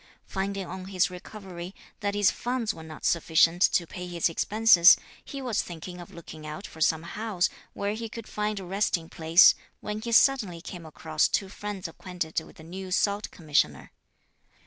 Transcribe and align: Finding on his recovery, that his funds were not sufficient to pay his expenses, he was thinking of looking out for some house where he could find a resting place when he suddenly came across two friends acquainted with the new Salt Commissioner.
Finding 0.25 0.65
on 0.65 0.85
his 0.85 1.11
recovery, 1.11 1.75
that 1.99 2.15
his 2.15 2.31
funds 2.31 2.73
were 2.73 2.81
not 2.81 3.05
sufficient 3.05 3.61
to 3.61 3.85
pay 3.85 4.07
his 4.07 4.29
expenses, 4.29 4.97
he 5.23 5.43
was 5.43 5.61
thinking 5.61 6.01
of 6.01 6.09
looking 6.09 6.43
out 6.47 6.65
for 6.65 6.81
some 6.81 7.03
house 7.03 7.49
where 7.73 7.93
he 7.93 8.09
could 8.09 8.27
find 8.27 8.59
a 8.59 8.65
resting 8.65 9.09
place 9.09 9.53
when 9.79 10.01
he 10.01 10.11
suddenly 10.11 10.59
came 10.59 10.87
across 10.87 11.27
two 11.27 11.49
friends 11.49 11.87
acquainted 11.87 12.41
with 12.41 12.55
the 12.55 12.63
new 12.63 12.89
Salt 12.89 13.29
Commissioner. 13.29 13.91